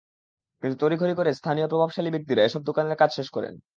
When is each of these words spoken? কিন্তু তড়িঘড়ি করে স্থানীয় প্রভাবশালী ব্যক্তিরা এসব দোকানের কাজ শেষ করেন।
কিন্তু 0.63 0.75
তড়িঘড়ি 0.81 1.13
করে 1.15 1.31
স্থানীয় 1.33 1.67
প্রভাবশালী 1.67 2.09
ব্যক্তিরা 2.11 2.41
এসব 2.43 2.61
দোকানের 2.69 2.99
কাজ 3.01 3.09
শেষ 3.17 3.27
করেন। 3.35 3.53